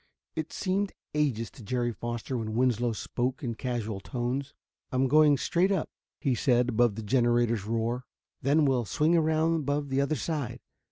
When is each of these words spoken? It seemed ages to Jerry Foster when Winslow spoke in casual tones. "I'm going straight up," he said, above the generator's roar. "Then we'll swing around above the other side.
It 0.35 0.51
seemed 0.51 0.93
ages 1.13 1.51
to 1.51 1.63
Jerry 1.63 1.91
Foster 1.91 2.35
when 2.35 2.55
Winslow 2.55 2.93
spoke 2.93 3.43
in 3.43 3.53
casual 3.53 3.99
tones. 3.99 4.55
"I'm 4.91 5.07
going 5.07 5.37
straight 5.37 5.71
up," 5.71 5.91
he 6.19 6.33
said, 6.33 6.69
above 6.69 6.95
the 6.95 7.03
generator's 7.03 7.65
roar. 7.65 8.05
"Then 8.41 8.65
we'll 8.65 8.85
swing 8.85 9.15
around 9.15 9.53
above 9.57 9.89
the 9.89 10.01
other 10.01 10.15
side. 10.15 10.59